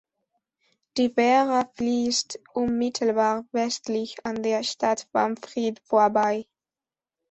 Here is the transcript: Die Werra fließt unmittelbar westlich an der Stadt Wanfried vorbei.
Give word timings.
Die 0.97 1.15
Werra 1.15 1.69
fließt 1.75 2.39
unmittelbar 2.55 3.45
westlich 3.51 4.15
an 4.25 4.41
der 4.41 4.63
Stadt 4.63 5.07
Wanfried 5.11 5.79
vorbei. 5.85 6.47